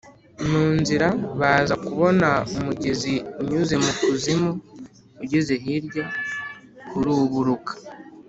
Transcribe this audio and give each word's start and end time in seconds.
Mu 0.49 0.63
nzira 0.79 1.07
baza 1.39 1.75
kubona 1.85 2.29
umugezi 2.57 3.13
unyuze 3.41 3.75
mu 3.83 3.91
kuzimu, 3.99 4.51
ugeze 5.23 5.53
hirya 5.63 6.05
uruburuka. 6.97 7.73